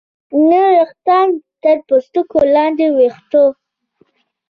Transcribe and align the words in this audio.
نوي 0.49 0.71
ویښتان 0.77 1.27
تر 1.63 1.77
پوستکي 1.87 2.39
لاندې 2.55 2.85
د 2.89 2.93
ویښتو 2.97 3.43